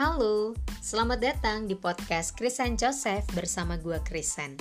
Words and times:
Halo, 0.00 0.56
selamat 0.80 1.20
datang 1.20 1.68
di 1.68 1.76
podcast 1.76 2.32
Krisan 2.32 2.72
Joseph 2.72 3.20
bersama 3.36 3.76
gua 3.76 4.00
Krisan. 4.00 4.56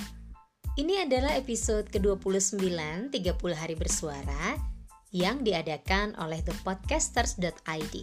Ini 0.76 1.08
adalah 1.08 1.32
episode 1.39 1.88
ke-29 1.96 2.60
30 2.60 3.16
hari 3.55 3.80
bersuara 3.80 4.60
yang 5.16 5.39
diadakan 5.39 6.20
oleh 6.20 6.44
thepodcasters.id. 6.44 7.96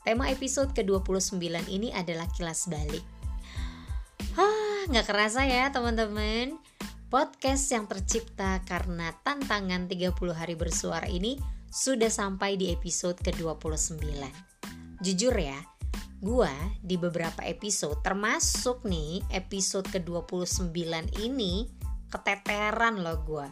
Tema 0.00 0.32
episode 0.32 0.72
ke-29 0.72 1.44
ini 1.68 1.92
adalah 1.92 2.24
kilas 2.32 2.72
balik. 2.72 3.04
Hah, 4.40 4.88
nggak 4.88 5.12
kerasa 5.12 5.44
ya 5.44 5.68
teman-teman. 5.68 6.56
Podcast 7.12 7.68
yang 7.68 7.84
tercipta 7.84 8.64
karena 8.64 9.12
tantangan 9.28 9.92
30 9.92 10.08
hari 10.32 10.56
bersuara 10.56 11.04
ini 11.04 11.36
sudah 11.68 12.08
sampai 12.08 12.56
di 12.56 12.72
episode 12.72 13.20
ke-29. 13.20 14.00
Jujur 15.04 15.36
ya, 15.36 15.75
gua 16.20 16.52
di 16.80 16.96
beberapa 16.96 17.44
episode 17.44 18.00
termasuk 18.00 18.84
nih 18.88 19.20
episode 19.32 19.88
ke-29 19.92 20.72
ini 21.22 21.68
keteteran 22.08 23.02
loh 23.02 23.18
gua. 23.24 23.46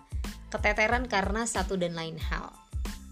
Keteteran 0.49 1.11
karena 1.11 1.45
satu 1.45 1.75
dan 1.75 1.99
lain 1.99 2.17
hal. 2.19 2.55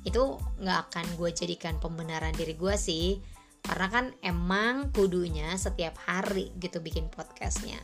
Itu 0.07 0.38
nggak 0.62 0.79
akan 0.91 1.07
gue 1.15 1.30
jadikan 1.30 1.79
pembenaran 1.79 2.34
diri 2.34 2.55
gue 2.59 2.74
sih 2.74 3.19
karena 3.62 3.87
kan 3.88 4.05
emang 4.27 4.91
kudunya 4.91 5.55
setiap 5.55 5.95
hari 6.02 6.51
gitu 6.59 6.82
bikin 6.82 7.07
podcastnya 7.07 7.79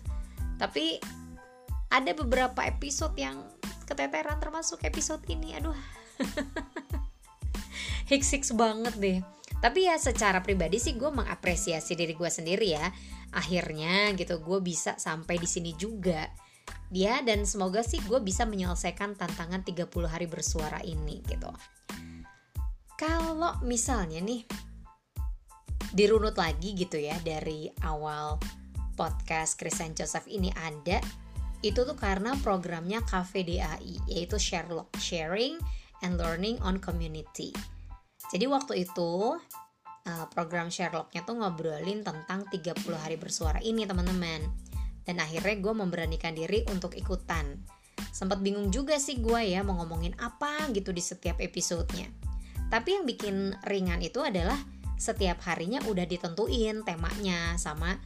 tapi 0.59 0.99
ada 1.89 2.13
beberapa 2.13 2.67
episode 2.67 3.15
yang 3.15 3.39
keteteran 3.87 4.43
termasuk 4.43 4.83
episode 4.83 5.23
ini 5.31 5.55
aduh 5.55 5.79
hicks 8.11 8.51
banget 8.59 8.95
deh 8.99 9.19
tapi 9.59 9.91
ya 9.91 9.99
secara 9.99 10.39
pribadi 10.39 10.79
sih 10.79 10.95
gue 10.95 11.11
mengapresiasi 11.11 11.99
diri 11.99 12.15
gue 12.15 12.31
sendiri 12.31 12.69
ya. 12.79 12.87
Akhirnya 13.35 14.15
gitu 14.15 14.39
gue 14.39 14.59
bisa 14.63 14.95
sampai 14.97 15.35
di 15.37 15.49
sini 15.51 15.75
juga. 15.75 16.31
Dia 16.89 17.21
dan 17.27 17.43
semoga 17.45 17.83
sih 17.83 17.99
gue 18.07 18.23
bisa 18.23 18.47
menyelesaikan 18.47 19.19
tantangan 19.19 19.67
30 19.67 19.91
hari 20.07 20.31
bersuara 20.31 20.79
ini 20.87 21.21
gitu. 21.27 21.51
Kalau 22.95 23.59
misalnya 23.67 24.23
nih 24.23 24.47
dirunut 25.93 26.39
lagi 26.39 26.77
gitu 26.79 27.01
ya 27.01 27.19
dari 27.25 27.71
awal 27.83 28.39
podcast 28.95 29.59
Christian 29.59 29.95
Joseph 29.95 30.27
ini 30.27 30.51
ada 30.55 30.99
itu 31.63 31.83
tuh 31.83 31.99
karena 31.99 32.39
programnya 32.39 33.03
KVDAI 33.03 34.07
yaitu 34.07 34.39
Sherlock 34.39 34.95
Sharing 35.03 35.59
and 36.07 36.15
Learning 36.15 36.59
on 36.63 36.79
Community. 36.79 37.51
Jadi 38.29 38.45
waktu 38.49 38.85
itu 38.85 39.37
eh, 40.05 40.27
program 40.33 40.69
Sherlocknya 40.69 41.25
tuh 41.25 41.41
ngobrolin 41.41 42.05
tentang 42.05 42.45
30 42.49 42.77
hari 42.97 43.17
bersuara 43.17 43.61
ini 43.65 43.89
teman-teman. 43.89 44.45
Dan 45.05 45.25
akhirnya 45.25 45.57
gue 45.57 45.75
memberanikan 45.75 46.37
diri 46.37 46.69
untuk 46.69 46.93
ikutan. 46.93 47.57
Sempat 48.13 48.45
bingung 48.45 48.69
juga 48.69 49.01
sih 49.01 49.19
gue 49.25 49.57
ya 49.57 49.65
mau 49.65 49.81
ngomongin 49.81 50.13
apa 50.21 50.69
gitu 50.77 50.93
di 50.93 51.01
setiap 51.01 51.41
episodenya. 51.41 52.13
Tapi 52.69 53.01
yang 53.01 53.05
bikin 53.09 53.57
ringan 53.65 54.05
itu 54.05 54.21
adalah 54.21 54.61
setiap 55.01 55.41
harinya 55.49 55.81
udah 55.89 56.05
ditentuin 56.05 56.85
temanya 56.85 57.57
sama 57.57 57.97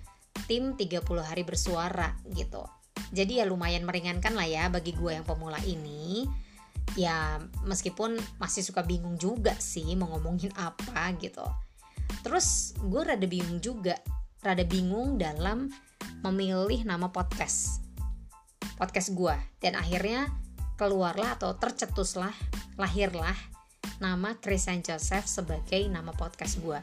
tim 0.46 0.78
30 0.78 1.02
hari 1.24 1.42
bersuara 1.42 2.14
gitu. 2.30 2.62
Jadi 3.12 3.42
ya 3.42 3.44
lumayan 3.44 3.84
meringankan 3.84 4.32
lah 4.32 4.46
ya 4.46 4.64
bagi 4.70 4.94
gue 4.94 5.12
yang 5.16 5.26
pemula 5.26 5.58
ini. 5.64 6.24
Ya 6.98 7.40
meskipun 7.64 8.20
masih 8.36 8.60
suka 8.60 8.84
bingung 8.84 9.16
juga 9.16 9.56
sih 9.56 9.96
mau 9.96 10.12
ngomongin 10.12 10.52
apa 10.60 11.12
gitu. 11.16 11.44
Terus 12.20 12.76
gue 12.76 13.02
rada 13.02 13.24
bingung 13.24 13.58
juga, 13.64 13.96
rada 14.44 14.62
bingung 14.62 15.16
dalam 15.16 15.72
memilih 16.20 16.84
nama 16.84 17.08
podcast. 17.08 17.80
Podcast 18.76 19.14
gue 19.16 19.34
dan 19.64 19.78
akhirnya 19.78 20.28
keluarlah 20.76 21.38
atau 21.38 21.54
tercetuslah, 21.56 22.34
lahirlah 22.76 23.36
nama 24.02 24.34
Christian 24.42 24.82
Joseph 24.82 25.30
sebagai 25.30 25.86
nama 25.86 26.10
podcast 26.10 26.58
gue. 26.58 26.78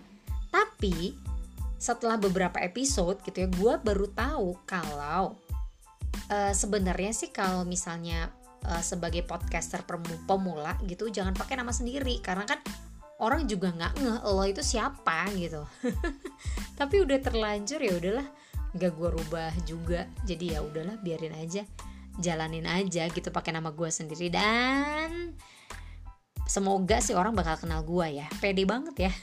Tapi 0.49 1.13
setelah 1.79 2.19
beberapa 2.19 2.59
episode 2.59 3.23
gitu 3.23 3.47
ya, 3.47 3.49
gue 3.51 3.73
baru 3.79 4.07
tahu 4.11 4.63
kalau 4.67 5.35
uh, 6.31 6.53
sebenarnya 6.55 7.11
sih 7.15 7.31
kalau 7.31 7.63
misalnya 7.63 8.31
uh, 8.65 8.83
sebagai 8.83 9.23
podcaster 9.23 9.85
pemula 10.27 10.75
gitu 10.83 11.07
jangan 11.07 11.35
pakai 11.37 11.59
nama 11.59 11.71
sendiri. 11.71 12.19
Karena 12.19 12.43
kan 12.43 12.59
orang 13.23 13.47
juga 13.47 13.71
nggak 13.71 13.93
ngeh 13.99 14.19
lo 14.25 14.43
itu 14.47 14.63
siapa? 14.63 15.27
gitu. 15.35 15.63
Tapi 16.79 16.95
udah 17.03 17.19
terlanjur 17.19 17.79
ya 17.79 17.93
udahlah 17.95 18.27
nggak 18.75 18.91
gue 18.91 19.09
rubah 19.13 19.53
juga. 19.63 20.07
Jadi 20.27 20.57
ya 20.57 20.59
udahlah 20.63 20.99
biarin 20.99 21.35
aja 21.35 21.63
jalanin 22.19 22.67
aja 22.67 23.07
gitu 23.07 23.31
pakai 23.31 23.55
nama 23.55 23.71
gue 23.71 23.89
sendiri. 23.91 24.27
Dan 24.27 25.35
semoga 26.49 26.99
sih 26.99 27.15
orang 27.15 27.31
bakal 27.35 27.55
kenal 27.59 27.83
gue 27.87 28.23
ya. 28.23 28.27
Pede 28.43 28.67
banget 28.67 29.09
ya. 29.09 29.13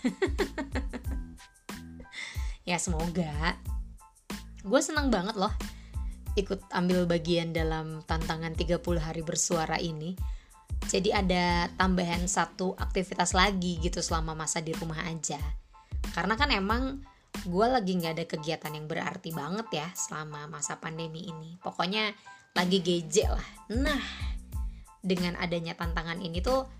Ya 2.66 2.82
semoga. 2.82 3.54
Gue 4.66 4.82
senang 4.82 5.06
banget 5.06 5.38
loh 5.38 5.54
ikut 6.36 6.68
ambil 6.70 7.08
bagian 7.08 7.56
dalam 7.56 8.04
tantangan 8.04 8.52
30 8.52 8.80
hari 9.00 9.24
bersuara 9.24 9.80
ini 9.80 10.12
jadi 10.84 11.18
ada 11.18 11.44
tambahan 11.74 12.28
satu 12.30 12.76
aktivitas 12.78 13.34
lagi 13.34 13.80
gitu 13.82 13.98
selama 13.98 14.38
masa 14.38 14.62
di 14.62 14.70
rumah 14.76 15.02
aja. 15.08 15.40
Karena 16.14 16.38
kan 16.38 16.52
emang 16.54 17.02
gue 17.42 17.66
lagi 17.66 17.98
nggak 17.98 18.14
ada 18.16 18.24
kegiatan 18.28 18.72
yang 18.72 18.86
berarti 18.86 19.34
banget 19.34 19.66
ya 19.72 19.88
selama 19.96 20.46
masa 20.46 20.78
pandemi 20.78 21.26
ini. 21.26 21.58
Pokoknya 21.58 22.14
lagi 22.54 22.78
geje 22.84 23.26
lah. 23.26 23.48
Nah 23.74 24.02
dengan 25.02 25.34
adanya 25.42 25.74
tantangan 25.74 26.22
ini 26.22 26.38
tuh 26.38 26.70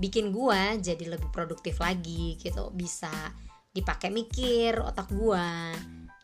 bikin 0.00 0.32
gue 0.32 0.80
jadi 0.80 1.04
lebih 1.18 1.28
produktif 1.28 1.84
lagi 1.84 2.40
gitu. 2.40 2.72
Bisa 2.72 3.12
dipakai 3.70 4.08
mikir 4.08 4.80
otak 4.80 5.12
gue 5.12 5.48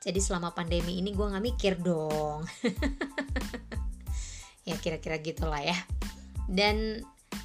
jadi 0.06 0.22
selama 0.22 0.55
pandemi 0.55 1.03
ini 1.03 1.11
gue 1.11 1.27
nggak 1.27 1.44
mikir 1.44 1.75
dong. 1.83 2.47
Ya 4.67 4.75
kira-kira 4.83 5.22
gitulah 5.22 5.62
ya. 5.62 5.78
Dan 6.50 6.99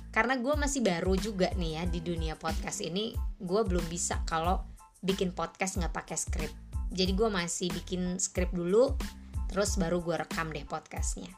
karena 0.10 0.42
gue 0.42 0.58
masih 0.58 0.82
baru 0.82 1.14
juga 1.14 1.54
nih 1.54 1.78
ya 1.78 1.84
di 1.86 2.02
dunia 2.02 2.34
podcast 2.34 2.82
ini 2.82 3.14
gue 3.38 3.62
belum 3.62 3.86
bisa 3.86 4.26
kalau 4.26 4.66
bikin 5.06 5.30
podcast 5.30 5.78
nggak 5.78 5.94
pakai 5.94 6.18
skrip 6.18 6.50
jadi 6.92 7.16
gue 7.16 7.30
masih 7.32 7.72
bikin 7.72 8.20
skrip 8.20 8.52
dulu 8.52 8.92
terus 9.48 9.80
baru 9.80 10.04
gue 10.04 10.16
rekam 10.20 10.52
deh 10.52 10.64
podcastnya. 10.68 11.32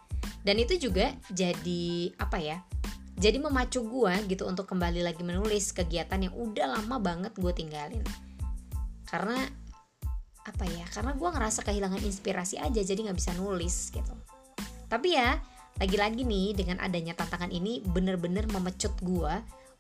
Dan 0.44 0.60
itu 0.60 0.76
juga 0.80 1.12
jadi 1.32 2.16
apa 2.16 2.40
ya 2.40 2.64
jadi 3.14 3.38
memacu 3.38 3.86
gue 3.86 4.14
gitu 4.26 4.50
untuk 4.50 4.66
kembali 4.66 5.06
lagi 5.06 5.22
menulis 5.22 5.70
kegiatan 5.72 6.18
yang 6.18 6.34
udah 6.34 6.80
lama 6.80 6.98
banget 6.98 7.34
gue 7.38 7.54
tinggalin. 7.54 8.06
Karena 9.06 9.46
apa 10.44 10.68
ya 10.68 10.84
karena 10.92 11.16
gue 11.16 11.30
ngerasa 11.32 11.60
kehilangan 11.64 12.04
inspirasi 12.04 12.60
aja 12.60 12.82
jadi 12.84 13.00
nggak 13.10 13.18
bisa 13.18 13.32
nulis 13.40 13.92
gitu. 13.92 14.14
Tapi 14.92 15.16
ya 15.16 15.40
lagi-lagi 15.82 16.22
nih 16.22 16.54
dengan 16.54 16.78
adanya 16.84 17.18
tantangan 17.18 17.50
ini 17.50 17.82
bener-bener 17.82 18.46
memecut 18.52 18.94
gue 19.02 19.34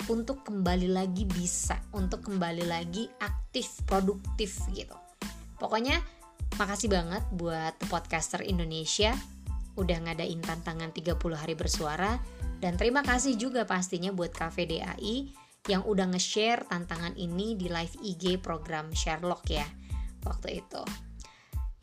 untuk 0.09 0.41
kembali 0.43 0.89
lagi 0.89 1.23
bisa 1.29 1.79
untuk 1.93 2.25
kembali 2.25 2.65
lagi 2.65 3.07
aktif 3.21 3.83
produktif 3.85 4.57
gitu. 4.73 4.95
Pokoknya 5.59 6.01
makasih 6.57 6.89
banget 6.89 7.23
buat 7.35 7.77
podcaster 7.87 8.41
Indonesia 8.43 9.13
udah 9.73 9.97
ngadain 10.05 10.41
tantangan 10.41 10.93
30 10.93 11.17
hari 11.33 11.55
bersuara 11.57 12.21
dan 12.61 12.77
terima 12.77 13.01
kasih 13.01 13.35
juga 13.37 13.65
pastinya 13.65 14.13
buat 14.13 14.29
KVDAI 14.33 15.33
yang 15.71 15.81
udah 15.87 16.13
nge-share 16.13 16.67
tantangan 16.67 17.15
ini 17.15 17.55
di 17.57 17.71
live 17.71 17.95
IG 18.03 18.43
program 18.43 18.91
Sherlock 18.93 19.47
ya 19.49 19.65
waktu 20.25 20.63
itu. 20.63 20.83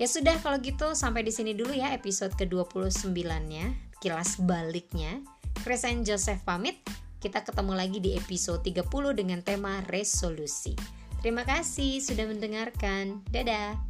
Ya 0.00 0.08
sudah 0.08 0.40
kalau 0.40 0.56
gitu 0.64 0.96
sampai 0.96 1.20
di 1.20 1.32
sini 1.32 1.52
dulu 1.52 1.76
ya 1.76 1.92
episode 1.92 2.32
ke-29-nya, 2.40 3.76
kilas 4.00 4.40
baliknya. 4.40 5.20
Kresen 5.60 6.08
Joseph 6.08 6.40
pamit. 6.48 6.81
Kita 7.20 7.44
ketemu 7.44 7.76
lagi 7.76 8.00
di 8.00 8.16
episode 8.16 8.64
30 8.64 8.88
dengan 9.12 9.44
tema 9.44 9.84
resolusi. 9.92 10.72
Terima 11.20 11.44
kasih 11.44 12.00
sudah 12.00 12.25
mendengarkan. 12.25 13.20
Dadah. 13.28 13.89